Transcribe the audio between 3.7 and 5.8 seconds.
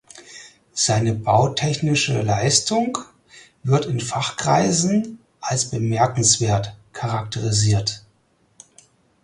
in Fachkreisen als